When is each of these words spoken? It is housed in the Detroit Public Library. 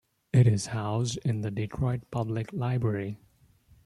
It 0.33 0.47
is 0.47 0.65
housed 0.73 1.19
in 1.23 1.41
the 1.41 1.51
Detroit 1.51 2.09
Public 2.09 2.51
Library. 2.53 3.19